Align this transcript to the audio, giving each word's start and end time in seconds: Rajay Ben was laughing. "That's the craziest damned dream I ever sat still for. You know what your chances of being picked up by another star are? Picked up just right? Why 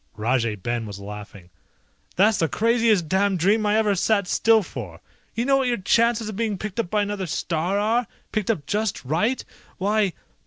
Rajay 0.17 0.55
Ben 0.55 0.87
was 0.87 0.99
laughing. 0.99 1.51
"That's 2.15 2.39
the 2.39 2.47
craziest 2.49 3.07
damned 3.07 3.37
dream 3.37 3.67
I 3.67 3.77
ever 3.77 3.93
sat 3.93 4.25
still 4.27 4.63
for. 4.63 4.99
You 5.35 5.45
know 5.45 5.57
what 5.57 5.67
your 5.67 5.77
chances 5.77 6.27
of 6.27 6.35
being 6.35 6.57
picked 6.57 6.79
up 6.79 6.89
by 6.89 7.03
another 7.03 7.27
star 7.27 7.77
are? 7.77 8.07
Picked 8.31 8.49
up 8.49 8.65
just 8.65 9.05
right? 9.05 9.45
Why 9.77 10.13